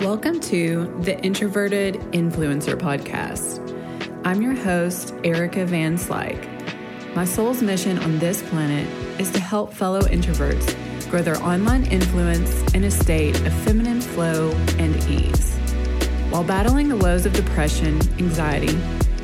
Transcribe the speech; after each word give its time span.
Welcome 0.00 0.40
to 0.40 0.86
the 1.02 1.20
Introverted 1.20 1.96
Influencer 2.12 2.74
Podcast. 2.74 3.60
I'm 4.24 4.40
your 4.40 4.54
host, 4.54 5.14
Erica 5.24 5.66
Van 5.66 5.98
Slyke. 5.98 7.14
My 7.14 7.26
soul's 7.26 7.60
mission 7.60 7.98
on 7.98 8.18
this 8.18 8.42
planet 8.48 8.88
is 9.20 9.30
to 9.32 9.40
help 9.40 9.74
fellow 9.74 10.00
introverts 10.00 10.74
grow 11.10 11.20
their 11.20 11.36
online 11.42 11.84
influence 11.84 12.72
in 12.72 12.84
a 12.84 12.90
state 12.90 13.38
of 13.42 13.52
feminine 13.52 14.00
flow 14.00 14.52
and 14.78 14.96
ease. 15.06 15.54
While 16.30 16.44
battling 16.44 16.88
the 16.88 16.96
woes 16.96 17.26
of 17.26 17.34
depression, 17.34 18.00
anxiety, 18.18 18.74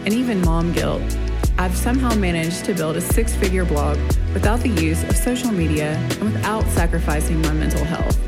and 0.05 0.13
even 0.13 0.43
mom 0.43 0.75
guilt, 0.75 1.01
I've 1.57 1.75
somehow 1.75 2.15
managed 2.17 2.67
to 2.67 2.75
build 2.75 2.97
a 2.97 3.01
six 3.01 3.35
figure 3.35 3.65
blog 3.65 3.97
without 4.35 4.61
the 4.61 4.69
use 4.69 5.03
of 5.05 5.17
social 5.17 5.53
media 5.53 5.95
and 6.21 6.35
without 6.35 6.65
sacrificing 6.67 7.41
my 7.41 7.55
mental 7.55 7.83
health. 7.87 8.19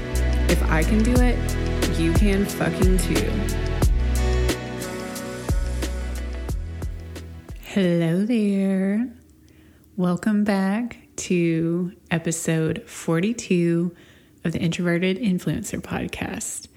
If 0.51 0.63
I 0.71 0.83
can 0.83 1.03
do 1.03 1.13
it, 1.13 1.39
you 1.99 2.13
can 2.13 2.45
fucking 2.45 2.97
too. 2.99 3.29
Hello 7.65 8.25
there. 8.25 9.13
Welcome 9.97 10.45
back 10.45 11.01
to 11.17 11.93
episode 12.09 12.85
42 12.87 13.93
of 14.45 14.53
the 14.53 14.61
Introverted 14.61 15.19
Influencer 15.19 15.81
Podcast. 15.81 16.69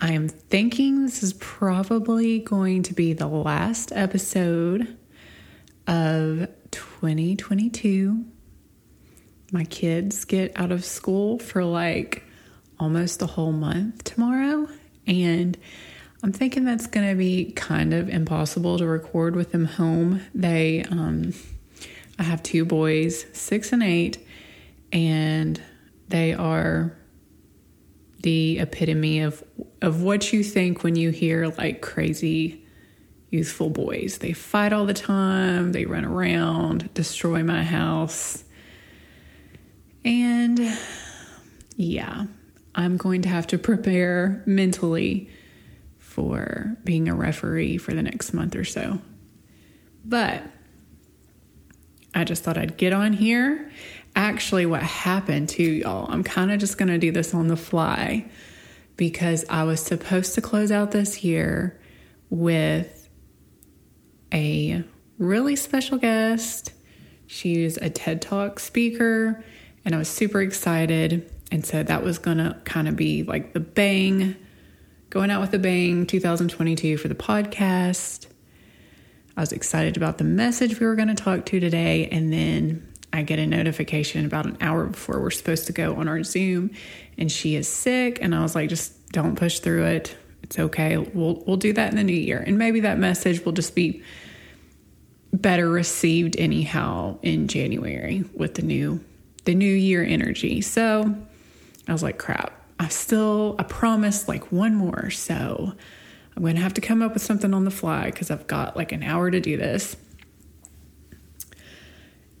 I 0.00 0.12
am 0.12 0.28
thinking 0.28 1.02
this 1.02 1.22
is 1.22 1.34
probably 1.34 2.38
going 2.38 2.82
to 2.84 2.94
be 2.94 3.12
the 3.12 3.28
last 3.28 3.92
episode 3.94 4.96
of 5.86 6.48
2022. 6.70 8.24
My 9.52 9.64
kids 9.64 10.24
get 10.24 10.58
out 10.58 10.72
of 10.72 10.82
school 10.82 11.38
for 11.38 11.62
like 11.62 12.25
almost 12.78 13.18
the 13.18 13.26
whole 13.26 13.52
month 13.52 14.04
tomorrow. 14.04 14.68
And 15.06 15.56
I'm 16.22 16.32
thinking 16.32 16.64
that's 16.64 16.86
going 16.86 17.08
to 17.08 17.14
be 17.14 17.52
kind 17.52 17.94
of 17.94 18.08
impossible 18.08 18.78
to 18.78 18.86
record 18.86 19.36
with 19.36 19.52
them 19.52 19.64
home. 19.64 20.22
They, 20.34 20.84
um, 20.90 21.32
I 22.18 22.22
have 22.22 22.42
two 22.42 22.64
boys, 22.64 23.26
six 23.32 23.72
and 23.72 23.82
eight, 23.82 24.26
and 24.92 25.60
they 26.08 26.34
are 26.34 26.96
the 28.22 28.58
epitome 28.58 29.20
of 29.20 29.44
of 29.82 30.02
what 30.02 30.32
you 30.32 30.42
think 30.42 30.82
when 30.82 30.96
you 30.96 31.10
hear 31.10 31.46
like 31.58 31.80
crazy 31.80 32.66
youthful 33.30 33.70
boys. 33.70 34.18
They 34.18 34.32
fight 34.32 34.72
all 34.72 34.86
the 34.86 34.94
time, 34.94 35.72
they 35.72 35.84
run 35.84 36.04
around, 36.04 36.92
destroy 36.94 37.42
my 37.42 37.62
house. 37.62 38.44
And 40.04 40.58
yeah, 41.76 42.26
I'm 42.76 42.98
going 42.98 43.22
to 43.22 43.28
have 43.28 43.46
to 43.48 43.58
prepare 43.58 44.42
mentally 44.46 45.30
for 45.98 46.76
being 46.84 47.08
a 47.08 47.14
referee 47.14 47.78
for 47.78 47.94
the 47.94 48.02
next 48.02 48.32
month 48.32 48.54
or 48.54 48.64
so. 48.64 49.00
But 50.04 50.42
I 52.14 52.24
just 52.24 52.44
thought 52.44 52.58
I'd 52.58 52.76
get 52.76 52.92
on 52.92 53.14
here. 53.14 53.70
Actually, 54.14 54.66
what 54.66 54.82
happened 54.82 55.48
to 55.50 55.62
y'all, 55.62 56.06
I'm 56.10 56.22
kind 56.22 56.52
of 56.52 56.60
just 56.60 56.78
going 56.78 56.88
to 56.88 56.98
do 56.98 57.10
this 57.10 57.34
on 57.34 57.48
the 57.48 57.56
fly 57.56 58.26
because 58.96 59.44
I 59.50 59.64
was 59.64 59.82
supposed 59.82 60.34
to 60.34 60.40
close 60.40 60.70
out 60.70 60.90
this 60.92 61.24
year 61.24 61.80
with 62.30 63.08
a 64.32 64.84
really 65.18 65.56
special 65.56 65.98
guest. 65.98 66.72
She's 67.26 67.76
a 67.78 67.90
TED 67.90 68.22
Talk 68.22 68.60
speaker, 68.60 69.44
and 69.84 69.94
I 69.94 69.98
was 69.98 70.08
super 70.08 70.40
excited. 70.40 71.30
And 71.50 71.64
so 71.64 71.82
that 71.82 72.02
was 72.02 72.18
going 72.18 72.38
to 72.38 72.56
kind 72.64 72.88
of 72.88 72.96
be 72.96 73.22
like 73.22 73.52
the 73.52 73.60
bang, 73.60 74.36
going 75.10 75.30
out 75.30 75.40
with 75.40 75.54
a 75.54 75.58
bang 75.58 76.06
2022 76.06 76.96
for 76.96 77.08
the 77.08 77.14
podcast. 77.14 78.26
I 79.36 79.40
was 79.40 79.52
excited 79.52 79.96
about 79.96 80.18
the 80.18 80.24
message 80.24 80.80
we 80.80 80.86
were 80.86 80.96
going 80.96 81.08
to 81.08 81.14
talk 81.14 81.46
to 81.46 81.60
today. 81.60 82.08
And 82.10 82.32
then 82.32 82.92
I 83.12 83.22
get 83.22 83.38
a 83.38 83.46
notification 83.46 84.26
about 84.26 84.46
an 84.46 84.58
hour 84.60 84.86
before 84.86 85.20
we're 85.20 85.30
supposed 85.30 85.66
to 85.66 85.72
go 85.72 85.96
on 85.96 86.08
our 86.08 86.22
Zoom, 86.22 86.70
and 87.16 87.30
she 87.30 87.54
is 87.54 87.68
sick. 87.68 88.18
And 88.20 88.34
I 88.34 88.42
was 88.42 88.54
like, 88.54 88.68
just 88.68 89.10
don't 89.12 89.36
push 89.36 89.60
through 89.60 89.84
it. 89.86 90.16
It's 90.42 90.58
okay. 90.58 90.96
We'll 90.96 91.42
we'll 91.46 91.56
do 91.56 91.72
that 91.72 91.90
in 91.90 91.96
the 91.96 92.04
new 92.04 92.12
year, 92.12 92.42
and 92.46 92.58
maybe 92.58 92.80
that 92.80 92.98
message 92.98 93.44
will 93.44 93.52
just 93.52 93.74
be 93.74 94.02
better 95.32 95.68
received 95.68 96.36
anyhow 96.38 97.18
in 97.22 97.48
January 97.48 98.24
with 98.34 98.54
the 98.54 98.62
new 98.62 99.02
the 99.44 99.54
new 99.54 99.72
year 99.72 100.04
energy. 100.04 100.60
So 100.60 101.16
I 101.88 101.92
was 101.92 102.02
like, 102.02 102.18
crap, 102.18 102.52
I 102.78 102.88
still, 102.88 103.56
I 103.58 103.62
promised 103.62 104.28
like 104.28 104.52
one 104.52 104.74
more. 104.74 105.10
So 105.10 105.72
I'm 106.36 106.42
going 106.42 106.56
to 106.56 106.62
have 106.62 106.74
to 106.74 106.80
come 106.80 107.02
up 107.02 107.14
with 107.14 107.22
something 107.22 107.54
on 107.54 107.64
the 107.64 107.70
fly 107.70 108.06
because 108.06 108.30
I've 108.30 108.46
got 108.46 108.76
like 108.76 108.92
an 108.92 109.02
hour 109.02 109.30
to 109.30 109.40
do 109.40 109.56
this. 109.56 109.96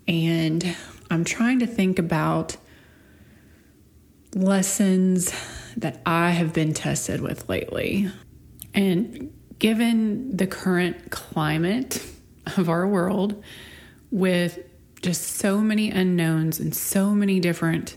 And 0.08 0.76
I'm 1.10 1.24
trying 1.24 1.60
to 1.60 1.66
think 1.66 1.98
about 1.98 2.56
lessons 4.34 5.32
that 5.76 6.00
I 6.04 6.30
have 6.30 6.52
been 6.52 6.74
tested 6.74 7.20
with 7.20 7.48
lately. 7.48 8.10
And 8.74 9.32
given 9.58 10.36
the 10.36 10.46
current 10.46 11.10
climate 11.10 12.04
of 12.56 12.68
our 12.68 12.86
world, 12.86 13.42
with 14.10 14.58
just 15.02 15.22
so 15.22 15.60
many 15.60 15.90
unknowns 15.90 16.60
and 16.60 16.74
so 16.74 17.10
many 17.10 17.40
different 17.40 17.96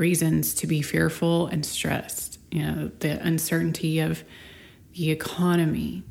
reasons 0.00 0.54
to 0.54 0.66
be 0.66 0.82
fearful 0.82 1.46
and 1.46 1.64
stressed. 1.64 2.38
You 2.50 2.62
know, 2.62 2.90
the 2.98 3.20
uncertainty 3.24 4.00
of 4.00 4.24
the 4.94 5.10
economy, 5.10 6.02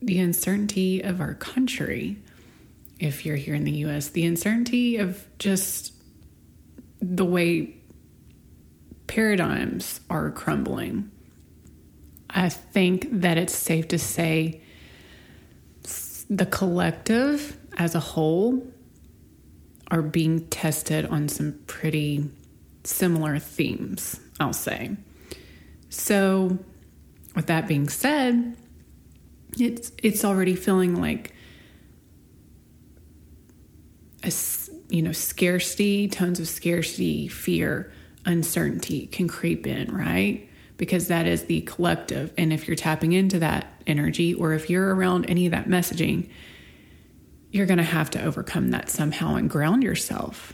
the 0.00 0.18
uncertainty 0.18 1.02
of 1.02 1.20
our 1.20 1.34
country, 1.34 2.16
if 2.98 3.24
you're 3.24 3.36
here 3.36 3.54
in 3.54 3.64
the 3.64 3.84
US, 3.84 4.08
the 4.08 4.24
uncertainty 4.24 4.96
of 4.96 5.24
just 5.38 5.92
the 7.00 7.24
way 7.24 7.76
paradigms 9.06 10.00
are 10.10 10.30
crumbling. 10.30 11.10
I 12.30 12.48
think 12.48 13.08
that 13.20 13.38
it's 13.38 13.54
safe 13.54 13.88
to 13.88 13.98
say 13.98 14.62
the 16.28 16.46
collective 16.46 17.56
as 17.78 17.94
a 17.94 18.00
whole 18.00 18.66
are 19.90 20.02
being 20.02 20.46
tested 20.48 21.06
on 21.06 21.28
some 21.28 21.60
pretty 21.66 22.28
similar 22.84 23.38
themes, 23.38 24.20
I'll 24.40 24.52
say. 24.52 24.96
So, 25.88 26.58
with 27.34 27.46
that 27.46 27.68
being 27.68 27.88
said, 27.88 28.56
it's 29.58 29.92
it's 30.02 30.24
already 30.24 30.54
feeling 30.54 31.00
like 31.00 31.32
a 34.22 34.32
you 34.88 35.02
know 35.02 35.12
scarcity, 35.12 36.08
tones 36.08 36.40
of 36.40 36.48
scarcity, 36.48 37.28
fear, 37.28 37.92
uncertainty 38.24 39.06
can 39.06 39.28
creep 39.28 39.66
in, 39.66 39.94
right? 39.94 40.48
Because 40.76 41.08
that 41.08 41.26
is 41.26 41.44
the 41.44 41.62
collective, 41.62 42.32
and 42.36 42.52
if 42.52 42.66
you're 42.66 42.76
tapping 42.76 43.12
into 43.12 43.38
that 43.38 43.66
energy, 43.86 44.34
or 44.34 44.52
if 44.52 44.68
you're 44.68 44.94
around 44.94 45.26
any 45.26 45.46
of 45.46 45.52
that 45.52 45.68
messaging, 45.68 46.28
you're 47.56 47.66
going 47.66 47.78
to 47.78 47.84
have 47.84 48.10
to 48.10 48.22
overcome 48.22 48.70
that 48.70 48.90
somehow 48.90 49.34
and 49.36 49.48
ground 49.48 49.82
yourself. 49.82 50.52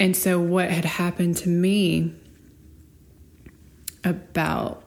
And 0.00 0.16
so, 0.16 0.40
what 0.40 0.70
had 0.70 0.84
happened 0.84 1.36
to 1.38 1.48
me 1.48 2.14
about 4.02 4.82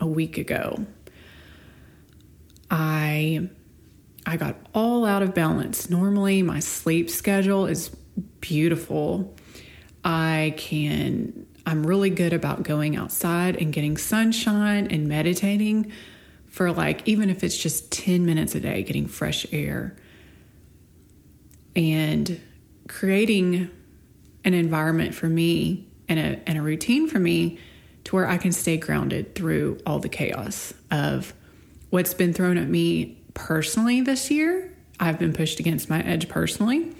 a 0.00 0.06
week 0.06 0.38
ago, 0.38 0.84
I 2.70 3.48
I 4.26 4.36
got 4.36 4.56
all 4.74 5.04
out 5.04 5.22
of 5.22 5.34
balance. 5.34 5.88
Normally, 5.88 6.42
my 6.42 6.60
sleep 6.60 7.08
schedule 7.08 7.66
is 7.66 7.90
beautiful. 8.40 9.36
I 10.04 10.54
can 10.56 11.46
I'm 11.64 11.86
really 11.86 12.10
good 12.10 12.32
about 12.32 12.64
going 12.64 12.96
outside 12.96 13.56
and 13.56 13.72
getting 13.72 13.96
sunshine 13.96 14.88
and 14.88 15.06
meditating 15.06 15.92
for 16.52 16.70
like, 16.70 17.08
even 17.08 17.30
if 17.30 17.42
it's 17.42 17.56
just 17.56 17.90
10 17.90 18.26
minutes 18.26 18.54
a 18.54 18.60
day, 18.60 18.82
getting 18.82 19.06
fresh 19.06 19.46
air 19.52 19.96
and 21.74 22.38
creating 22.88 23.70
an 24.44 24.52
environment 24.52 25.14
for 25.14 25.30
me 25.30 25.88
and 26.10 26.20
a, 26.20 26.46
and 26.46 26.58
a 26.58 26.62
routine 26.62 27.08
for 27.08 27.18
me 27.18 27.58
to 28.04 28.14
where 28.14 28.28
I 28.28 28.36
can 28.36 28.52
stay 28.52 28.76
grounded 28.76 29.34
through 29.34 29.78
all 29.86 29.98
the 29.98 30.10
chaos 30.10 30.74
of 30.90 31.32
what's 31.88 32.12
been 32.12 32.34
thrown 32.34 32.58
at 32.58 32.68
me 32.68 33.18
personally 33.32 34.02
this 34.02 34.30
year. 34.30 34.70
I've 35.00 35.18
been 35.18 35.32
pushed 35.32 35.58
against 35.58 35.88
my 35.88 36.02
edge 36.02 36.28
personally. 36.28 36.92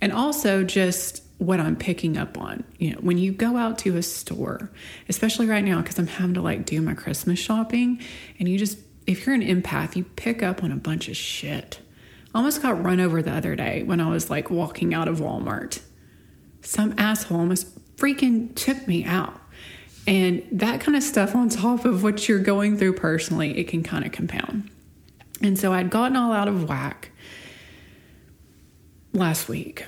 And 0.00 0.12
also 0.12 0.64
just 0.64 1.22
what 1.38 1.60
I'm 1.60 1.76
picking 1.76 2.18
up 2.18 2.36
on. 2.36 2.64
You 2.78 2.94
know, 2.94 2.98
when 3.00 3.16
you 3.16 3.30
go 3.30 3.56
out 3.56 3.78
to 3.78 3.96
a 3.96 4.02
store, 4.02 4.72
especially 5.08 5.46
right 5.46 5.64
now, 5.64 5.80
because 5.82 6.00
I'm 6.00 6.08
having 6.08 6.34
to 6.34 6.42
like 6.42 6.66
do 6.66 6.82
my 6.82 6.94
Christmas 6.94 7.38
shopping, 7.38 8.00
and 8.40 8.48
you 8.48 8.58
just 8.58 8.78
if 9.08 9.24
you're 9.24 9.34
an 9.34 9.42
empath, 9.42 9.96
you 9.96 10.04
pick 10.04 10.42
up 10.42 10.62
on 10.62 10.70
a 10.70 10.76
bunch 10.76 11.08
of 11.08 11.16
shit. 11.16 11.80
I 12.34 12.38
almost 12.38 12.60
got 12.60 12.84
run 12.84 13.00
over 13.00 13.22
the 13.22 13.32
other 13.32 13.56
day 13.56 13.82
when 13.82 14.00
I 14.00 14.10
was 14.10 14.28
like 14.28 14.50
walking 14.50 14.92
out 14.92 15.08
of 15.08 15.18
Walmart. 15.18 15.80
Some 16.60 16.94
asshole 16.98 17.40
almost 17.40 17.96
freaking 17.96 18.54
took 18.54 18.86
me 18.86 19.04
out. 19.04 19.40
And 20.06 20.46
that 20.52 20.80
kind 20.80 20.94
of 20.94 21.02
stuff 21.02 21.34
on 21.34 21.48
top 21.48 21.86
of 21.86 22.02
what 22.02 22.28
you're 22.28 22.38
going 22.38 22.76
through 22.76 22.94
personally, 22.94 23.58
it 23.58 23.68
can 23.68 23.82
kind 23.82 24.04
of 24.04 24.12
compound. 24.12 24.70
And 25.40 25.58
so 25.58 25.72
I'd 25.72 25.88
gotten 25.88 26.16
all 26.16 26.32
out 26.32 26.48
of 26.48 26.68
whack 26.68 27.10
last 29.14 29.48
week. 29.48 29.86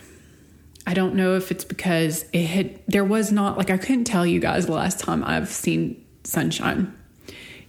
I 0.86 0.94
don't 0.94 1.14
know 1.14 1.36
if 1.36 1.50
it's 1.50 1.64
because 1.64 2.24
it 2.32 2.46
had, 2.46 2.80
there 2.88 3.04
was 3.04 3.30
not, 3.30 3.58
like, 3.58 3.68
I 3.68 3.76
couldn't 3.76 4.04
tell 4.04 4.24
you 4.24 4.40
guys 4.40 4.64
the 4.64 4.72
last 4.72 4.98
time 4.98 5.22
I've 5.24 5.48
seen 5.48 6.04
sunshine. 6.24 6.96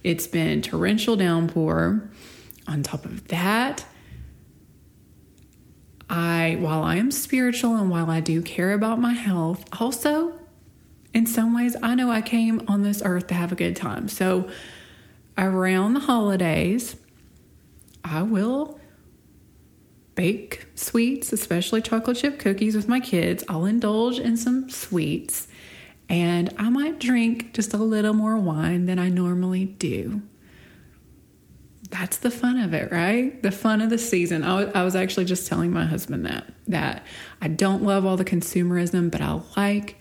It's 0.04 0.26
been 0.26 0.62
torrential 0.62 1.16
downpour. 1.16 2.10
On 2.66 2.82
top 2.82 3.04
of 3.04 3.28
that, 3.28 3.84
I, 6.08 6.56
while 6.60 6.82
I 6.82 6.96
am 6.96 7.10
spiritual 7.10 7.76
and 7.76 7.90
while 7.90 8.10
I 8.10 8.20
do 8.20 8.40
care 8.42 8.72
about 8.72 9.00
my 9.00 9.12
health, 9.12 9.64
also, 9.80 10.38
in 11.12 11.26
some 11.26 11.54
ways, 11.54 11.76
I 11.82 11.94
know 11.94 12.10
I 12.10 12.22
came 12.22 12.62
on 12.68 12.82
this 12.82 13.02
earth 13.04 13.26
to 13.28 13.34
have 13.34 13.50
a 13.50 13.56
good 13.56 13.74
time. 13.74 14.08
So, 14.08 14.48
around 15.36 15.94
the 15.94 16.00
holidays, 16.00 16.96
I 18.04 18.22
will 18.22 18.78
bake 20.14 20.66
sweets, 20.74 21.32
especially 21.32 21.80
chocolate 21.82 22.18
chip 22.18 22.38
cookies 22.38 22.76
with 22.76 22.88
my 22.88 23.00
kids. 23.00 23.42
I'll 23.48 23.64
indulge 23.64 24.18
in 24.18 24.36
some 24.36 24.68
sweets 24.68 25.48
and 26.08 26.52
I 26.58 26.68
drink 26.98 27.52
just 27.52 27.72
a 27.74 27.78
little 27.78 28.14
more 28.14 28.36
wine 28.36 28.86
than 28.86 28.98
I 28.98 29.08
normally 29.08 29.64
do. 29.64 30.22
That's 31.90 32.16
the 32.16 32.30
fun 32.30 32.58
of 32.58 32.72
it, 32.72 32.90
right? 32.90 33.42
The 33.42 33.50
fun 33.50 33.82
of 33.82 33.90
the 33.90 33.98
season. 33.98 34.44
I 34.44 34.82
was 34.82 34.96
actually 34.96 35.26
just 35.26 35.46
telling 35.46 35.72
my 35.72 35.84
husband 35.84 36.24
that 36.24 36.46
that 36.68 37.04
I 37.40 37.48
don't 37.48 37.82
love 37.82 38.06
all 38.06 38.16
the 38.16 38.24
consumerism, 38.24 39.10
but 39.10 39.20
I 39.20 39.40
like 39.56 39.98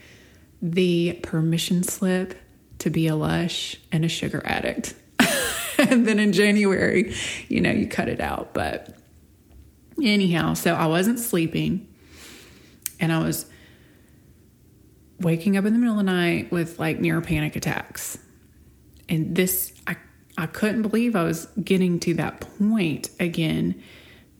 the 0.62 1.20
permission 1.24 1.84
slip 1.84 2.36
to 2.80 2.90
be 2.90 3.08
a 3.08 3.16
lush 3.16 3.78
and 3.92 4.06
a 4.06 4.10
sugar 4.10 4.42
addict. 4.46 4.94
and 5.78 6.08
then 6.08 6.20
in 6.20 6.32
January, 6.34 7.14
you 7.50 7.60
know, 7.60 7.72
you 7.72 7.88
cut 7.88 8.08
it 8.08 8.22
out. 8.22 8.54
But 8.54 8.96
anyhow, 10.02 10.54
so 10.54 10.74
I 10.74 10.88
wasn't 10.88 11.20
sleeping 11.20 11.88
and 13.00 13.12
I 13.12 13.20
was 13.20 13.46
waking 15.22 15.58
up 15.58 15.66
in 15.66 15.74
the 15.74 15.80
middle 15.80 16.00
of 16.00 16.06
the 16.06 16.12
night 16.12 16.52
with 16.52 16.80
like 16.80 17.00
near 17.00 17.22
panic 17.22 17.56
attacks. 17.56 18.18
And 19.10 19.36
this, 19.36 19.74
I, 19.88 19.96
I 20.38 20.48
couldn't 20.48 20.82
believe 20.84 21.16
I 21.16 21.24
was 21.24 21.48
getting 21.64 22.00
to 22.02 22.14
that 22.16 22.42
point 22.42 23.10
again 23.20 23.82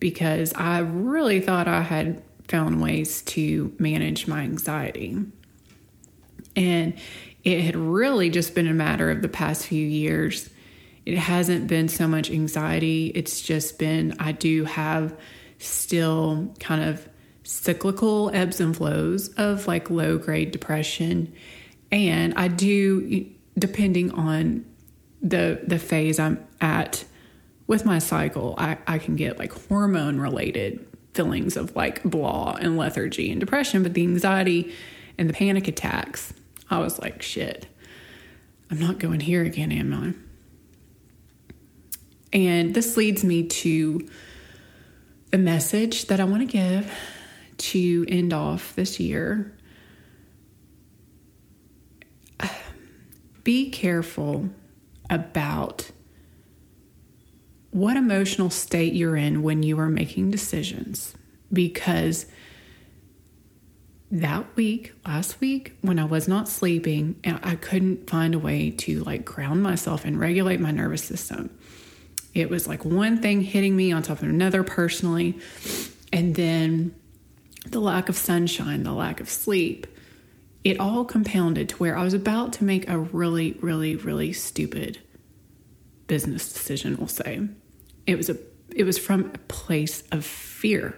because 0.00 0.52
I 0.54 0.78
really 0.80 1.40
thought 1.40 1.68
I 1.68 1.82
had 1.82 2.22
found 2.48 2.82
ways 2.82 3.22
to 3.22 3.74
manage 3.78 4.26
my 4.26 4.40
anxiety. 4.40 5.16
And 6.56 6.94
it 7.44 7.60
had 7.60 7.76
really 7.76 8.30
just 8.30 8.54
been 8.54 8.66
a 8.66 8.74
matter 8.74 9.10
of 9.10 9.22
the 9.22 9.28
past 9.28 9.66
few 9.66 9.86
years. 9.86 10.50
It 11.06 11.18
hasn't 11.18 11.66
been 11.66 11.88
so 11.88 12.06
much 12.06 12.30
anxiety, 12.30 13.12
it's 13.14 13.40
just 13.40 13.78
been, 13.78 14.14
I 14.18 14.32
do 14.32 14.64
have 14.64 15.18
still 15.58 16.54
kind 16.60 16.82
of 16.82 17.08
cyclical 17.44 18.30
ebbs 18.32 18.60
and 18.60 18.76
flows 18.76 19.28
of 19.30 19.66
like 19.66 19.90
low 19.90 20.18
grade 20.18 20.50
depression. 20.50 21.32
And 21.90 22.34
I 22.36 22.48
do, 22.48 23.26
depending 23.58 24.12
on 24.12 24.64
the 25.20 25.60
the 25.64 25.78
phase 25.78 26.18
I'm 26.18 26.44
at 26.60 27.04
with 27.66 27.84
my 27.84 27.98
cycle, 27.98 28.54
I, 28.58 28.78
I 28.86 28.98
can 28.98 29.16
get 29.16 29.38
like 29.38 29.52
hormone 29.68 30.18
related 30.18 30.86
feelings 31.14 31.56
of 31.56 31.76
like 31.76 32.02
blah 32.02 32.56
and 32.60 32.76
lethargy 32.76 33.30
and 33.30 33.40
depression, 33.40 33.82
but 33.82 33.94
the 33.94 34.02
anxiety 34.02 34.72
and 35.18 35.28
the 35.28 35.34
panic 35.34 35.68
attacks, 35.68 36.32
I 36.70 36.78
was 36.78 36.98
like, 36.98 37.22
shit, 37.22 37.66
I'm 38.70 38.80
not 38.80 38.98
going 38.98 39.20
here 39.20 39.44
again, 39.44 39.70
am 39.70 39.92
I? 39.92 40.14
And 42.32 42.74
this 42.74 42.96
leads 42.96 43.22
me 43.22 43.46
to 43.46 44.08
the 45.30 45.38
message 45.38 46.06
that 46.06 46.18
I 46.18 46.24
want 46.24 46.40
to 46.40 46.46
give 46.46 46.90
to 47.62 48.04
end 48.08 48.32
off 48.32 48.74
this 48.74 48.98
year. 48.98 49.52
Be 53.44 53.70
careful 53.70 54.50
about 55.08 55.90
what 57.70 57.96
emotional 57.96 58.50
state 58.50 58.92
you're 58.92 59.16
in 59.16 59.42
when 59.42 59.62
you 59.62 59.78
are 59.78 59.88
making 59.88 60.30
decisions 60.30 61.14
because 61.52 62.26
that 64.10 64.44
week, 64.56 64.92
last 65.06 65.40
week, 65.40 65.76
when 65.80 65.98
I 65.98 66.04
was 66.04 66.28
not 66.28 66.48
sleeping, 66.48 67.18
and 67.24 67.40
I 67.42 67.54
couldn't 67.54 68.10
find 68.10 68.34
a 68.34 68.38
way 68.38 68.70
to 68.70 69.02
like 69.04 69.24
ground 69.24 69.62
myself 69.62 70.04
and 70.04 70.20
regulate 70.20 70.60
my 70.60 70.70
nervous 70.70 71.02
system. 71.02 71.48
It 72.34 72.50
was 72.50 72.66
like 72.66 72.84
one 72.84 73.22
thing 73.22 73.40
hitting 73.40 73.74
me 73.74 73.92
on 73.92 74.02
top 74.02 74.18
of 74.18 74.28
another 74.28 74.64
personally. 74.64 75.38
And 76.12 76.34
then 76.34 76.94
the 77.66 77.80
lack 77.80 78.08
of 78.08 78.16
sunshine, 78.16 78.82
the 78.82 78.92
lack 78.92 79.20
of 79.20 79.28
sleep, 79.28 79.86
it 80.64 80.78
all 80.78 81.04
compounded 81.04 81.68
to 81.70 81.76
where 81.76 81.96
I 81.96 82.04
was 82.04 82.14
about 82.14 82.52
to 82.54 82.64
make 82.64 82.88
a 82.88 82.98
really, 82.98 83.52
really, 83.60 83.96
really 83.96 84.32
stupid 84.32 84.98
business 86.06 86.52
decision, 86.52 86.96
we'll 86.96 87.08
say. 87.08 87.40
It 88.06 88.16
was 88.16 88.28
a 88.28 88.36
it 88.74 88.84
was 88.84 88.98
from 88.98 89.26
a 89.34 89.38
place 89.38 90.02
of 90.12 90.24
fear. 90.24 90.96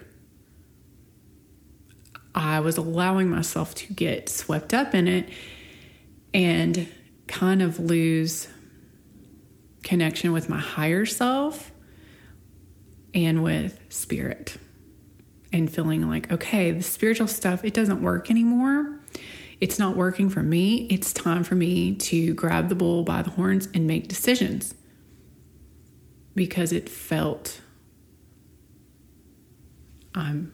I 2.35 2.61
was 2.61 2.77
allowing 2.77 3.31
myself 3.31 3.75
to 3.77 3.93
get 3.93 4.29
swept 4.29 4.75
up 4.75 4.95
in 4.95 5.09
it 5.09 5.29
and 6.33 6.89
kind 7.27 7.63
of 7.63 7.79
lose 7.79 8.49
connection 9.83 10.33
with 10.33 10.49
my 10.49 10.59
higher 10.59 11.07
self 11.07 11.71
and 13.13 13.43
with 13.43 13.79
spirit 13.89 14.57
and 15.55 15.73
feeling 15.73 16.09
like, 16.09 16.33
okay, 16.33 16.73
the 16.73 16.83
spiritual 16.83 17.29
stuff, 17.29 17.65
it 17.65 17.73
doesn't 17.73 18.03
work 18.03 18.29
anymore. 18.29 18.99
It's 19.61 19.79
not 19.79 19.97
working 19.97 20.29
for 20.29 20.43
me. 20.43 20.89
It's 20.91 21.13
time 21.13 21.45
for 21.45 21.55
me 21.55 21.95
to 21.95 22.35
grab 22.35 22.69
the 22.69 22.75
bull 22.75 23.05
by 23.05 23.23
the 23.23 23.31
horns 23.31 23.69
and 23.73 23.87
make 23.87 24.09
decisions 24.09 24.75
because 26.35 26.73
it 26.73 26.89
felt 26.89 27.61
um 30.17 30.53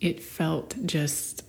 it 0.00 0.22
felt 0.22 0.74
just 0.86 1.42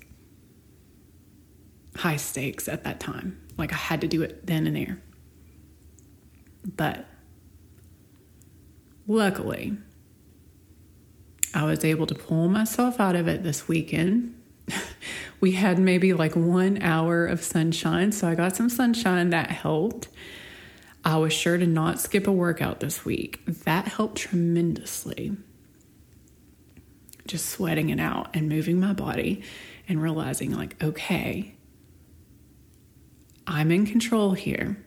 high 1.95 2.17
stakes 2.17 2.67
at 2.67 2.83
that 2.83 2.99
time. 2.99 3.39
Like 3.57 3.71
I 3.71 3.77
had 3.77 4.01
to 4.01 4.07
do 4.07 4.21
it 4.21 4.45
then 4.45 4.67
and 4.67 4.75
there. 4.75 5.01
But 6.75 7.05
luckily, 9.07 9.77
I 11.55 11.63
was 11.63 11.85
able 11.85 12.05
to 12.07 12.15
pull 12.15 12.49
myself 12.49 12.99
out 12.99 13.15
of 13.15 13.29
it 13.29 13.41
this 13.41 13.65
weekend. 13.65 14.37
we 15.39 15.53
had 15.53 15.79
maybe 15.79 16.11
like 16.11 16.35
one 16.35 16.81
hour 16.81 17.25
of 17.25 17.41
sunshine, 17.41 18.11
so 18.11 18.27
I 18.27 18.35
got 18.35 18.57
some 18.57 18.69
sunshine 18.69 19.29
that 19.29 19.49
helped. 19.51 20.09
I 21.05 21.15
was 21.17 21.31
sure 21.31 21.57
to 21.57 21.65
not 21.65 22.01
skip 22.01 22.27
a 22.27 22.31
workout 22.31 22.81
this 22.81 23.05
week. 23.05 23.45
That 23.63 23.87
helped 23.87 24.17
tremendously. 24.17 25.37
Just 27.25 27.45
sweating 27.45 27.89
it 27.89 28.01
out 28.01 28.35
and 28.35 28.49
moving 28.49 28.77
my 28.77 28.91
body 28.91 29.41
and 29.87 30.01
realizing, 30.01 30.51
like, 30.51 30.83
okay, 30.83 31.55
I'm 33.47 33.71
in 33.71 33.85
control 33.85 34.33
here. 34.33 34.83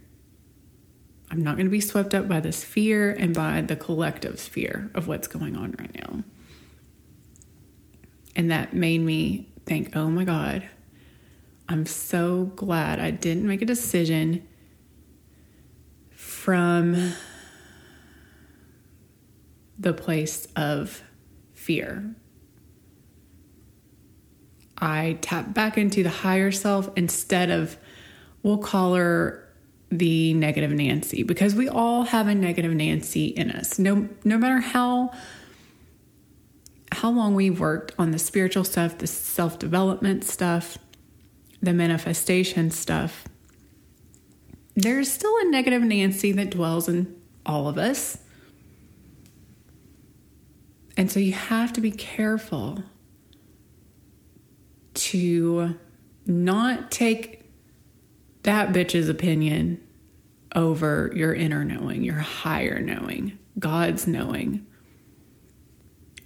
I'm 1.31 1.43
not 1.43 1.57
going 1.57 1.67
to 1.67 1.71
be 1.71 1.81
swept 1.81 2.15
up 2.15 2.29
by 2.29 2.41
this 2.41 2.63
fear 2.63 3.11
and 3.11 3.35
by 3.35 3.63
the 3.63 3.77
collective 3.77 4.39
fear 4.39 4.91
of 4.95 5.09
what's 5.09 5.29
going 5.29 5.57
on 5.57 5.75
right 5.79 5.95
now. 5.95 6.25
And 8.38 8.50
that 8.52 8.73
made 8.73 9.00
me 9.00 9.49
think, 9.66 9.95
oh 9.97 10.09
my 10.09 10.25
God, 10.25 10.66
I'm 11.68 11.85
so 11.85 12.45
glad 12.57 13.00
I 13.00 13.11
didn't 13.11 13.47
make 13.47 13.61
a 13.61 13.66
decision 13.66 14.47
from 16.12 17.14
the 19.76 19.92
place 19.92 20.47
of 20.54 21.02
fear. 21.52 22.14
I 24.78 25.18
tap 25.21 25.52
back 25.52 25.76
into 25.76 26.04
the 26.04 26.09
higher 26.09 26.52
self 26.52 26.88
instead 26.97 27.50
of, 27.50 27.76
we'll 28.45 28.59
call 28.59 28.95
her 28.95 29.52
the 29.90 30.33
negative 30.35 30.71
Nancy, 30.71 31.25
because 31.25 31.57
we 31.57 31.68
all 31.68 32.04
have 32.04 32.28
a 32.28 32.35
negative 32.37 32.73
Nancy 32.73 33.26
in 33.26 33.50
us. 33.50 33.80
No, 33.80 34.09
no 34.23 34.38
matter 34.38 34.61
how 34.61 35.11
how 36.99 37.11
long 37.11 37.37
we've 37.37 37.61
worked 37.61 37.93
on 37.97 38.11
the 38.11 38.19
spiritual 38.19 38.64
stuff, 38.64 38.99
the 38.99 39.07
self 39.07 39.57
development 39.57 40.25
stuff, 40.25 40.78
the 41.62 41.73
manifestation 41.73 42.73
stuff, 42.73 43.25
there's 44.75 45.11
still 45.11 45.33
a 45.43 45.45
negative 45.45 45.83
Nancy 45.83 46.33
that 46.33 46.50
dwells 46.50 46.88
in 46.88 47.14
all 47.47 47.69
of 47.69 47.78
us. 47.78 48.19
And 50.97 51.09
so 51.09 51.21
you 51.21 51.35
have 51.35 51.73
to 51.75 51.81
be 51.81 51.93
careful 51.93 52.83
to 54.95 55.76
not 56.26 56.90
take 56.90 57.49
that 58.43 58.73
bitch's 58.73 59.09
opinion 59.09 59.81
over 60.57 61.12
your 61.14 61.33
inner 61.33 61.62
knowing, 61.62 62.02
your 62.02 62.17
higher 62.17 62.81
knowing, 62.81 63.38
God's 63.57 64.09
knowing? 64.09 64.67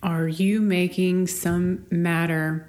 Are 0.02 0.26
you 0.26 0.60
making 0.60 1.28
some 1.28 1.86
matter 1.90 2.68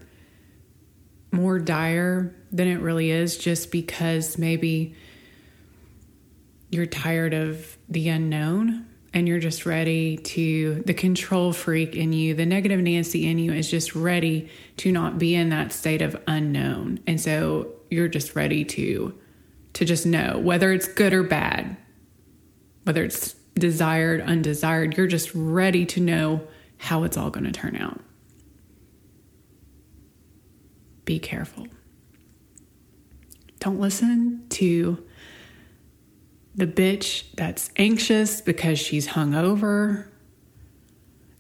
more 1.32 1.58
dire 1.58 2.36
than 2.52 2.68
it 2.68 2.80
really 2.80 3.10
is 3.10 3.38
just 3.38 3.72
because 3.72 4.38
maybe 4.38 4.96
you're 6.70 6.86
tired 6.86 7.34
of 7.34 7.78
the 7.90 8.10
unknown 8.10 8.86
and 9.16 9.28
you're 9.28 9.40
just 9.40 9.66
ready 9.66 10.18
to, 10.18 10.84
the 10.86 10.94
control 10.94 11.54
freak 11.54 11.96
in 11.96 12.14
you, 12.14 12.34
the 12.34 12.46
negative 12.46 12.80
Nancy 12.80 13.28
in 13.28 13.38
you 13.40 13.54
is 13.54 13.70
just 13.70 13.96
ready 13.96 14.50
to 14.78 14.92
not 14.92 15.18
be 15.18 15.36
in 15.36 15.50
that 15.50 15.72
state 15.72 16.02
of 16.02 16.20
unknown. 16.28 17.00
And 17.06 17.20
so 17.20 17.72
you're 17.90 18.08
just 18.08 18.36
ready 18.36 18.66
to, 18.66 19.18
to 19.74 19.86
just 19.86 20.06
know 20.06 20.40
whether 20.40 20.72
it's 20.72 20.88
good 20.88 21.14
or 21.14 21.24
bad, 21.24 21.78
whether 22.84 23.04
it's 23.04 23.34
desired, 23.56 24.22
undesired, 24.22 24.98
you're 24.98 25.08
just 25.08 25.32
ready 25.34 25.86
to 25.86 26.00
know 26.00 26.48
how 26.84 27.06
it's 27.06 27.16
all 27.16 27.30
going 27.30 27.46
to 27.46 27.52
turn 27.52 27.78
out. 27.78 28.02
Be 31.06 31.18
careful. 31.18 31.68
Don't 33.60 33.80
listen 33.80 34.46
to 34.50 35.02
the 36.56 36.68
bitch 36.68 37.24
that's 37.36 37.72
anxious 37.78 38.42
because 38.42 38.80
she's 38.80 39.08
hungover, 39.08 40.08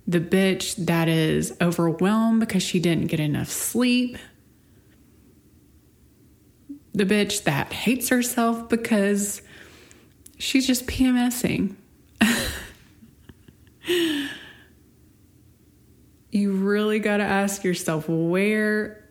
the 0.08 0.22
bitch 0.22 0.86
that 0.86 1.10
is 1.10 1.54
overwhelmed 1.60 2.40
because 2.40 2.64
she 2.64 2.80
didn't 2.80 3.08
get 3.08 3.20
enough 3.20 3.50
sleep, 3.50 4.18
the 6.94 7.04
bitch 7.04 7.44
that 7.44 7.74
hates 7.74 8.08
herself 8.08 8.70
because 8.70 9.42
she's 10.38 10.66
just 10.66 10.88
PMSing. 10.88 11.76
you 16.34 16.52
really 16.52 16.98
got 16.98 17.18
to 17.18 17.24
ask 17.24 17.64
yourself 17.64 18.10
where 18.10 19.08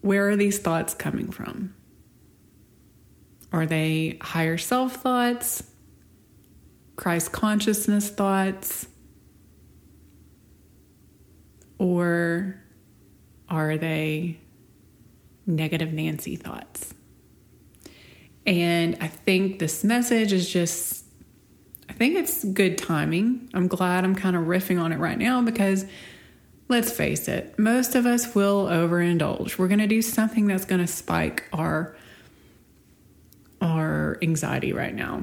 where 0.00 0.30
are 0.30 0.36
these 0.36 0.58
thoughts 0.58 0.94
coming 0.94 1.30
from? 1.30 1.74
Are 3.52 3.66
they 3.66 4.18
higher 4.22 4.56
self 4.56 4.96
thoughts? 4.96 5.62
Christ 6.96 7.30
consciousness 7.30 8.08
thoughts? 8.08 8.88
Or 11.78 12.60
are 13.50 13.76
they 13.76 14.40
negative 15.46 15.92
Nancy 15.92 16.36
thoughts? 16.36 16.94
And 18.46 18.96
I 19.00 19.08
think 19.08 19.58
this 19.58 19.84
message 19.84 20.32
is 20.32 20.48
just, 20.48 21.04
I 21.88 21.92
think 21.92 22.16
it's 22.16 22.44
good 22.44 22.78
timing. 22.78 23.50
I'm 23.52 23.68
glad 23.68 24.04
I'm 24.04 24.14
kind 24.14 24.34
of 24.34 24.44
riffing 24.44 24.82
on 24.82 24.90
it 24.90 24.98
right 24.98 25.18
now 25.18 25.42
because 25.42 25.84
let's 26.68 26.90
face 26.90 27.28
it, 27.28 27.58
most 27.58 27.94
of 27.94 28.06
us 28.06 28.34
will 28.34 28.66
overindulge. 28.66 29.58
We're 29.58 29.68
going 29.68 29.80
to 29.80 29.86
do 29.86 30.02
something 30.02 30.46
that's 30.46 30.64
going 30.64 30.80
to 30.80 30.86
spike 30.86 31.48
our 31.52 31.96
our 33.60 34.18
anxiety 34.22 34.72
right 34.72 34.94
now. 34.94 35.22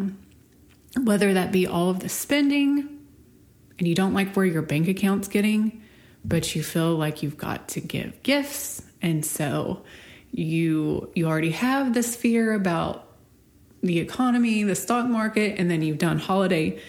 Whether 0.97 1.33
that 1.33 1.51
be 1.51 1.67
all 1.67 1.89
of 1.89 1.99
the 1.99 2.09
spending 2.09 2.99
and 3.77 3.87
you 3.87 3.95
don't 3.95 4.13
like 4.13 4.33
where 4.35 4.45
your 4.45 4.61
bank 4.61 4.87
account's 4.87 5.27
getting, 5.27 5.83
but 6.23 6.55
you 6.55 6.63
feel 6.63 6.95
like 6.95 7.21
you've 7.21 7.37
got 7.37 7.67
to 7.69 7.81
give 7.81 8.23
gifts 8.23 8.81
and 9.01 9.25
so 9.25 9.83
you 10.31 11.11
you 11.15 11.27
already 11.27 11.51
have 11.51 11.93
this 11.93 12.15
fear 12.15 12.53
about 12.53 13.07
the 13.81 13.99
economy, 13.99 14.63
the 14.63 14.75
stock 14.75 15.07
market, 15.07 15.57
and 15.57 15.71
then 15.71 15.81
you've 15.81 15.97
done 15.97 16.19
holiday 16.19 16.79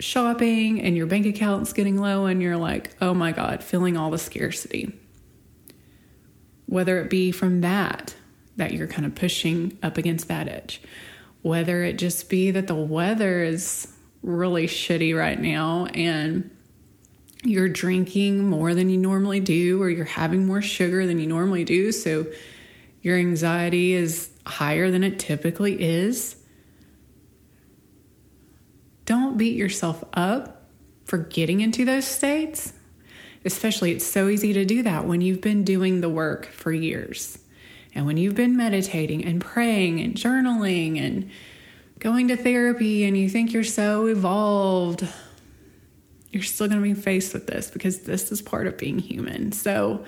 shopping 0.00 0.80
and 0.80 0.96
your 0.96 1.06
bank 1.06 1.26
account's 1.26 1.72
getting 1.72 1.96
low 1.98 2.26
and 2.26 2.42
you're 2.42 2.56
like, 2.56 2.94
"Oh 3.00 3.14
my 3.14 3.32
god, 3.32 3.62
feeling 3.62 3.96
all 3.96 4.10
the 4.10 4.18
scarcity." 4.18 4.92
Whether 6.66 7.00
it 7.00 7.10
be 7.10 7.32
from 7.32 7.60
that 7.62 8.14
that 8.56 8.72
you're 8.72 8.86
kind 8.86 9.06
of 9.06 9.14
pushing 9.14 9.78
up 9.82 9.96
against 9.96 10.28
that 10.28 10.48
edge. 10.48 10.82
Whether 11.42 11.82
it 11.82 11.94
just 11.94 12.28
be 12.28 12.50
that 12.50 12.66
the 12.66 12.74
weather 12.74 13.42
is 13.42 13.88
really 14.22 14.66
shitty 14.66 15.16
right 15.16 15.40
now 15.40 15.86
and 15.86 16.50
you're 17.42 17.70
drinking 17.70 18.44
more 18.44 18.74
than 18.74 18.90
you 18.90 18.98
normally 18.98 19.40
do, 19.40 19.80
or 19.80 19.88
you're 19.88 20.04
having 20.04 20.46
more 20.46 20.60
sugar 20.60 21.06
than 21.06 21.18
you 21.18 21.26
normally 21.26 21.64
do, 21.64 21.90
so 21.90 22.26
your 23.00 23.16
anxiety 23.16 23.94
is 23.94 24.28
higher 24.44 24.90
than 24.90 25.02
it 25.02 25.18
typically 25.18 25.82
is. 25.82 26.36
Don't 29.30 29.38
beat 29.38 29.56
yourself 29.56 30.02
up 30.12 30.66
for 31.04 31.16
getting 31.16 31.60
into 31.60 31.84
those 31.84 32.04
states. 32.04 32.72
Especially, 33.44 33.92
it's 33.92 34.04
so 34.04 34.26
easy 34.26 34.52
to 34.54 34.64
do 34.64 34.82
that 34.82 35.06
when 35.06 35.20
you've 35.20 35.40
been 35.40 35.62
doing 35.62 36.00
the 36.00 36.08
work 36.08 36.46
for 36.46 36.72
years. 36.72 37.38
And 37.94 38.06
when 38.06 38.16
you've 38.16 38.34
been 38.34 38.56
meditating 38.56 39.24
and 39.24 39.40
praying 39.40 40.00
and 40.00 40.16
journaling 40.16 40.98
and 40.98 41.30
going 42.00 42.26
to 42.26 42.36
therapy 42.36 43.04
and 43.04 43.16
you 43.16 43.28
think 43.28 43.52
you're 43.52 43.62
so 43.62 44.06
evolved, 44.06 45.06
you're 46.32 46.42
still 46.42 46.66
going 46.66 46.82
to 46.82 46.94
be 46.94 47.00
faced 47.00 47.32
with 47.32 47.46
this 47.46 47.70
because 47.70 48.00
this 48.00 48.32
is 48.32 48.42
part 48.42 48.66
of 48.66 48.76
being 48.76 48.98
human. 48.98 49.52
So, 49.52 50.04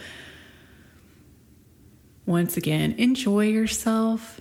once 2.27 2.57
again, 2.57 2.97
enjoy 2.99 3.47
yourself. 3.47 4.41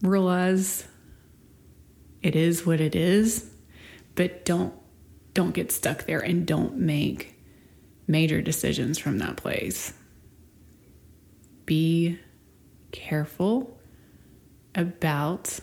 Realize 0.00 0.88
it 2.26 2.36
is 2.36 2.66
what 2.66 2.80
it 2.80 2.94
is, 2.94 3.50
but 4.14 4.44
don't 4.44 4.74
don't 5.34 5.52
get 5.52 5.70
stuck 5.70 6.06
there 6.06 6.20
and 6.20 6.46
don't 6.46 6.76
make 6.76 7.34
major 8.06 8.40
decisions 8.40 8.98
from 8.98 9.18
that 9.18 9.36
place 9.36 9.92
be 11.66 12.18
careful 12.92 13.78
about 14.74 15.58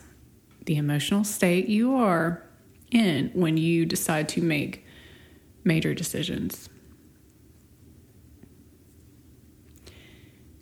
the 0.65 0.75
emotional 0.75 1.23
state 1.23 1.67
you 1.67 1.95
are 1.95 2.43
in 2.91 3.31
when 3.33 3.57
you 3.57 3.85
decide 3.85 4.29
to 4.29 4.41
make 4.41 4.85
major 5.63 5.93
decisions. 5.93 6.69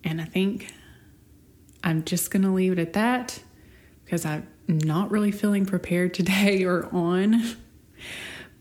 And 0.04 0.22
I 0.22 0.26
think 0.26 0.74
I'm 1.84 2.04
just 2.04 2.32
going 2.32 2.44
to 2.44 2.52
leave 2.52 2.74
it 2.74 2.80
at 2.80 2.94
that 2.94 3.42
because 4.04 4.26
I'm 4.26 4.48
not 4.68 5.12
really 5.12 5.32
feeling 5.32 5.66
prepared 5.66 6.14
today 6.14 6.64
or 6.66 6.88
on. 6.94 7.44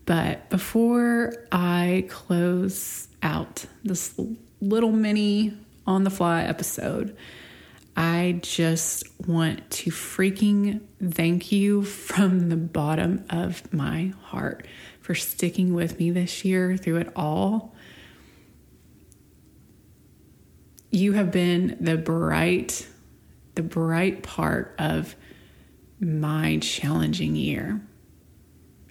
But 0.06 0.50
before 0.50 1.46
I 1.52 2.06
close 2.08 3.08
out 3.22 3.66
this 3.84 4.18
little 4.60 4.92
mini 4.92 5.56
on 5.86 6.04
the 6.04 6.10
fly 6.10 6.42
episode. 6.42 7.16
I 7.96 8.38
just 8.42 9.04
want 9.26 9.68
to 9.70 9.90
freaking 9.90 10.80
thank 11.02 11.50
you 11.52 11.82
from 11.82 12.48
the 12.48 12.56
bottom 12.56 13.24
of 13.28 13.72
my 13.72 14.12
heart 14.22 14.66
for 15.00 15.14
sticking 15.14 15.74
with 15.74 15.98
me 15.98 16.10
this 16.10 16.44
year 16.44 16.76
through 16.76 16.98
it 16.98 17.12
all. 17.16 17.74
You 20.90 21.12
have 21.14 21.30
been 21.30 21.76
the 21.80 21.96
bright, 21.96 22.88
the 23.54 23.62
bright 23.62 24.22
part 24.22 24.74
of 24.78 25.14
my 26.00 26.58
challenging 26.58 27.36
year. 27.36 27.80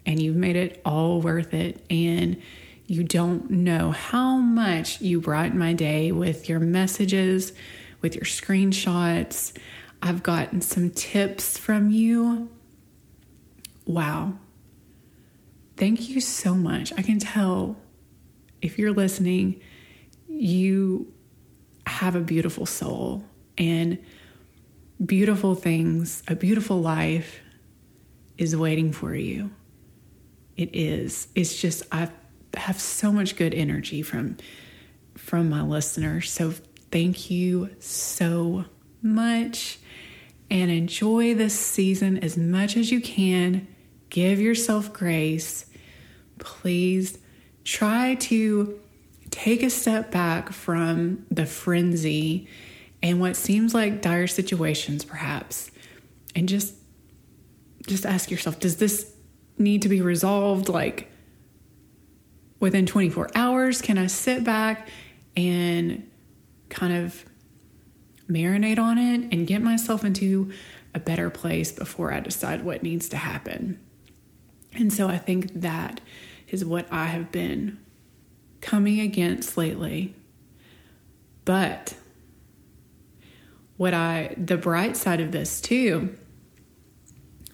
And 0.06 0.22
you've 0.22 0.36
made 0.36 0.56
it 0.56 0.82
all 0.86 1.22
worth 1.22 1.54
it. 1.54 1.84
And 1.90 2.42
you 2.88 3.04
don't 3.04 3.50
know 3.52 3.92
how 3.92 4.38
much 4.38 5.02
you 5.02 5.22
brighten 5.22 5.60
my 5.60 5.74
day 5.74 6.12
with 6.12 6.50
your 6.50 6.60
messages, 6.60 7.54
with 8.02 8.16
your 8.16 8.24
screenshots. 8.24 9.56
I've 10.02 10.24
gotten 10.24 10.62
some 10.62 10.90
tips 10.90 11.58
from 11.58 11.92
you. 11.92 12.50
Wow. 13.86 14.40
Thank 15.78 16.10
you 16.10 16.20
so 16.22 16.56
much. 16.56 16.92
I 16.98 17.02
can 17.02 17.20
tell 17.20 17.78
if 18.62 18.78
you're 18.78 18.92
listening, 18.94 19.62
you 20.28 21.14
have 21.86 22.16
a 22.16 22.22
beautiful 22.22 22.66
soul 22.66 23.24
and 23.58 23.98
beautiful 25.04 25.56
things, 25.56 26.24
a 26.28 26.36
beautiful 26.36 26.82
life 26.82 27.40
is 28.38 28.56
waiting 28.56 28.92
for 28.92 29.14
you. 29.16 29.52
It 30.56 30.76
is. 30.76 31.28
It's 31.36 31.60
just, 31.60 31.84
I've 31.92 32.12
so 32.80 33.12
much 33.12 33.36
good 33.36 33.54
energy 33.54 34.02
from 34.02 34.38
from 35.16 35.50
my 35.50 35.62
listeners. 35.62 36.32
So 36.32 36.54
thank 36.92 37.30
you 37.30 37.70
so 37.80 38.66
much 39.02 39.80
and 40.50 40.72
enjoy 40.72 41.36
this 41.36 41.58
season 41.58 42.18
as 42.24 42.38
much 42.38 42.76
as 42.78 42.92
you 42.92 43.02
can. 43.02 43.68
Give 44.10 44.40
yourself 44.40 44.92
grace. 44.94 45.66
Please 46.40 47.20
try 47.64 48.16
to 48.16 48.80
take 49.30 49.62
a 49.62 49.70
step 49.70 50.10
back 50.10 50.52
from 50.52 51.26
the 51.30 51.46
frenzy 51.46 52.48
and 53.02 53.20
what 53.20 53.36
seems 53.36 53.74
like 53.74 54.02
dire 54.02 54.28
situations 54.28 55.06
perhaps 55.06 55.72
and 56.36 56.50
just 56.50 56.76
just 57.88 58.06
ask 58.06 58.30
yourself 58.30 58.60
does 58.60 58.78
this 58.78 59.14
need 59.58 59.82
to 59.82 59.90
be 59.90 60.02
resolved 60.02 60.70
like 60.70 61.12
within 62.60 62.86
24 62.86 63.30
hours? 63.36 63.82
Can 63.82 63.98
i 63.98 64.08
sit 64.08 64.44
back 64.44 64.90
and 65.36 66.10
kind 66.70 66.94
of 66.94 67.26
marinate 68.30 68.78
on 68.78 68.98
it 68.98 69.28
and 69.32 69.48
get 69.48 69.62
myself 69.62 70.04
into 70.04 70.52
a 70.94 71.00
better 71.00 71.30
place 71.30 71.72
before 71.72 72.14
i 72.14 72.20
decide 72.20 72.64
what 72.64 72.84
needs 72.84 73.10
to 73.10 73.18
happen? 73.18 73.80
And 74.74 74.94
so 74.94 75.08
i 75.08 75.18
think 75.18 75.54
that 75.54 76.02
is 76.50 76.64
what 76.66 76.88
i 76.92 77.06
have 77.06 77.32
been 77.32 77.80
coming 78.62 79.00
against 79.00 79.58
lately. 79.58 80.16
But 81.46 81.96
what 83.80 83.94
I, 83.94 84.36
the 84.36 84.58
bright 84.58 84.98
side 84.98 85.22
of 85.22 85.32
this 85.32 85.62
too, 85.62 86.14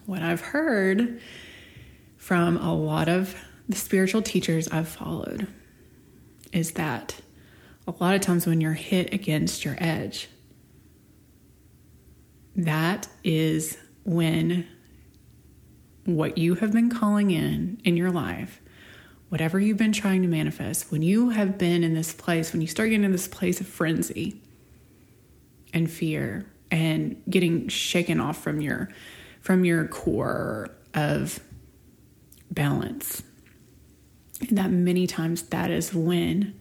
what 0.07 0.23
I've 0.23 0.41
heard 0.41 1.21
from 2.17 2.57
a 2.57 2.73
lot 2.73 3.07
of 3.07 3.35
the 3.69 3.75
spiritual 3.75 4.23
teachers 4.23 4.67
I've 4.69 4.87
followed 4.87 5.47
is 6.51 6.71
that 6.71 7.21
a 7.85 7.93
lot 7.99 8.15
of 8.15 8.21
times 8.21 8.47
when 8.47 8.59
you're 8.59 8.73
hit 8.73 9.13
against 9.13 9.63
your 9.63 9.75
edge, 9.77 10.27
that 12.55 13.07
is 13.23 13.77
when 14.03 14.65
what 16.05 16.39
you 16.39 16.55
have 16.55 16.73
been 16.73 16.89
calling 16.89 17.29
in 17.29 17.79
in 17.83 17.97
your 17.97 18.09
life, 18.09 18.61
whatever 19.29 19.59
you've 19.59 19.77
been 19.77 19.93
trying 19.93 20.23
to 20.23 20.27
manifest, 20.27 20.91
when 20.91 21.03
you 21.03 21.29
have 21.29 21.59
been 21.59 21.83
in 21.83 21.93
this 21.93 22.15
place, 22.15 22.51
when 22.51 22.63
you 22.63 22.67
start 22.67 22.89
getting 22.89 23.05
in 23.05 23.11
this 23.11 23.27
place 23.27 23.61
of 23.61 23.67
frenzy, 23.67 24.41
and 25.75 25.91
fear 25.91 26.45
and 26.71 27.21
getting 27.29 27.67
shaken 27.67 28.19
off 28.19 28.41
from 28.41 28.61
your 28.61 28.89
from 29.41 29.63
your 29.63 29.87
core 29.87 30.71
of 30.95 31.39
balance. 32.49 33.21
And 34.41 34.57
that 34.57 34.71
many 34.71 35.05
times 35.05 35.43
that 35.43 35.69
is 35.69 35.93
when 35.93 36.59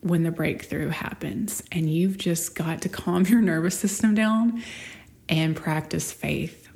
when 0.00 0.24
the 0.24 0.32
breakthrough 0.32 0.88
happens 0.88 1.62
and 1.70 1.88
you've 1.88 2.18
just 2.18 2.56
got 2.56 2.82
to 2.82 2.88
calm 2.88 3.24
your 3.28 3.40
nervous 3.40 3.78
system 3.78 4.14
down 4.14 4.62
and 5.28 5.56
practice 5.56 6.12
faith. 6.12 6.68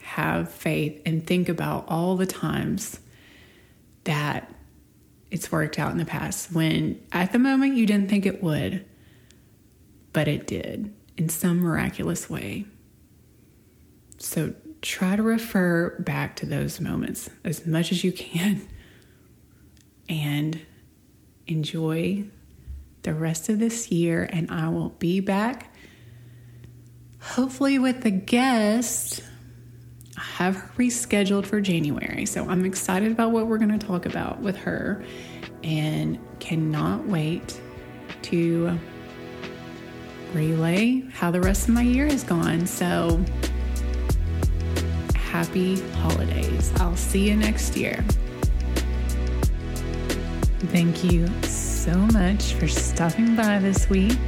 Have 0.00 0.50
faith 0.50 1.00
and 1.06 1.26
think 1.26 1.48
about 1.48 1.84
all 1.88 2.16
the 2.16 2.26
times 2.26 2.98
that 4.04 4.52
it's 5.30 5.52
worked 5.52 5.78
out 5.78 5.92
in 5.92 5.98
the 5.98 6.04
past 6.04 6.52
when 6.52 7.00
at 7.12 7.32
the 7.32 7.38
moment 7.38 7.76
you 7.76 7.86
didn't 7.86 8.10
think 8.10 8.26
it 8.26 8.42
would 8.42 8.84
but 10.12 10.28
it 10.28 10.46
did 10.46 10.92
in 11.16 11.28
some 11.28 11.60
miraculous 11.60 12.28
way. 12.28 12.66
So 14.18 14.54
try 14.80 15.16
to 15.16 15.22
refer 15.22 15.96
back 16.00 16.36
to 16.36 16.46
those 16.46 16.80
moments 16.80 17.30
as 17.44 17.66
much 17.66 17.92
as 17.92 18.04
you 18.04 18.12
can 18.12 18.66
and 20.08 20.60
enjoy 21.46 22.24
the 23.02 23.14
rest 23.14 23.48
of 23.48 23.58
this 23.58 23.90
year. 23.90 24.28
And 24.32 24.50
I 24.50 24.68
will 24.68 24.90
be 24.90 25.20
back, 25.20 25.74
hopefully, 27.20 27.78
with 27.78 28.04
a 28.04 28.10
guest. 28.10 29.22
I 30.16 30.20
have 30.20 30.56
her 30.56 30.70
rescheduled 30.76 31.46
for 31.46 31.60
January. 31.60 32.26
So 32.26 32.48
I'm 32.48 32.64
excited 32.64 33.12
about 33.12 33.32
what 33.32 33.46
we're 33.46 33.58
going 33.58 33.76
to 33.78 33.84
talk 33.84 34.06
about 34.06 34.40
with 34.40 34.56
her 34.58 35.04
and 35.62 36.18
cannot 36.38 37.06
wait 37.06 37.60
to 38.22 38.78
relay 40.34 41.02
how 41.12 41.30
the 41.30 41.40
rest 41.40 41.68
of 41.68 41.74
my 41.74 41.82
year 41.82 42.06
has 42.06 42.24
gone. 42.24 42.66
So 42.66 43.24
happy 45.14 45.80
holidays. 45.92 46.72
I'll 46.76 46.96
see 46.96 47.28
you 47.28 47.36
next 47.36 47.76
year. 47.76 48.04
Thank 50.70 51.04
you 51.04 51.26
so 51.42 51.96
much 52.12 52.54
for 52.54 52.68
stopping 52.68 53.34
by 53.34 53.58
this 53.58 53.88
week. 53.90 54.18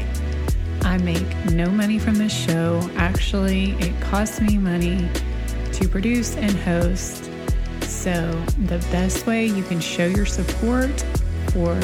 I 0.83 0.99
make 0.99 1.35
no 1.47 1.71
money 1.71 1.99
from 1.99 2.17
this 2.17 2.33
show. 2.33 2.89
Actually, 2.97 3.73
it 3.73 3.99
costs 4.01 4.41
me 4.41 4.59
money 4.59 5.09
to 5.73 5.89
produce 5.89 6.37
and 6.37 6.53
host. 6.53 7.31
So, 7.83 8.33
the 8.67 8.79
best 8.91 9.27
way 9.27 9.47
you 9.47 9.63
can 9.63 9.81
show 9.81 10.07
your 10.07 10.27
support 10.27 11.01
for 11.53 11.75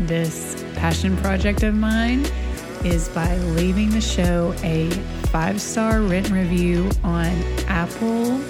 this 0.00 0.64
passion 0.74 1.16
project 1.18 1.62
of 1.62 1.74
mine 1.74 2.26
is 2.84 3.08
by 3.10 3.36
leaving 3.38 3.90
the 3.90 4.00
show 4.00 4.54
a 4.62 4.90
five 5.30 5.60
star 5.60 6.00
written 6.00 6.34
review 6.34 6.90
on 7.04 7.28
Apple. 7.68 8.40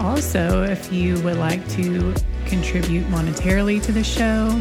Also, 0.00 0.64
if 0.64 0.92
you 0.92 1.20
would 1.20 1.36
like 1.36 1.66
to 1.70 2.14
contribute 2.46 3.04
monetarily 3.06 3.82
to 3.82 3.92
the 3.92 4.02
show, 4.02 4.60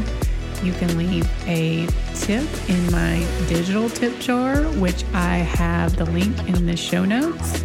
you 0.64 0.74
can 0.74 0.98
leave 0.98 1.28
a 1.48 1.88
tip 2.16 2.48
in 2.70 2.92
my 2.92 3.26
digital 3.48 3.90
tip 3.90 4.20
jar, 4.20 4.64
which 4.80 5.04
I 5.14 5.38
have 5.38 5.96
the 5.96 6.06
link 6.06 6.38
in 6.48 6.68
the 6.68 6.78
show 6.78 7.04
notes. 7.06 7.64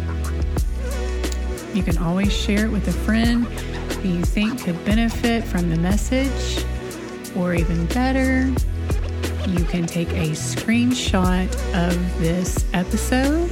You 1.75 1.83
can 1.83 1.97
always 1.99 2.33
share 2.33 2.65
it 2.65 2.71
with 2.71 2.87
a 2.87 2.91
friend 2.91 3.45
who 3.45 4.09
you 4.09 4.23
think 4.23 4.63
could 4.63 4.83
benefit 4.83 5.43
from 5.43 5.69
the 5.69 5.77
message, 5.77 6.65
or 7.35 7.53
even 7.53 7.85
better, 7.87 8.51
you 9.47 9.63
can 9.65 9.85
take 9.85 10.09
a 10.09 10.31
screenshot 10.31 11.47
of 11.73 12.19
this 12.19 12.65
episode, 12.73 13.49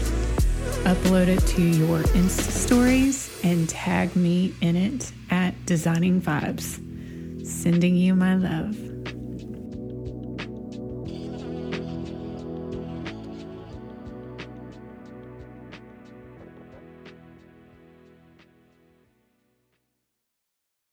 upload 0.83 1.27
it 1.27 1.39
to 1.47 1.61
your 1.61 1.99
Insta 2.13 2.51
stories, 2.51 3.39
and 3.43 3.69
tag 3.69 4.13
me 4.15 4.53
in 4.61 4.75
it 4.75 5.11
at 5.29 5.53
Designing 5.65 6.21
Vibes. 6.21 6.81
Sending 7.45 7.95
you 7.95 8.13
my 8.13 8.35
love. 8.35 8.84